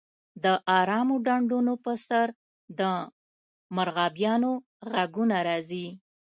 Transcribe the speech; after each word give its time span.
د 0.43 0.45
ارامو 0.79 1.15
ډنډونو 1.25 1.73
په 1.83 1.91
سر 2.07 2.27
د 2.79 2.81
مرغابیانو 3.75 4.51
غږونه 4.91 5.37
راځي 5.47 5.87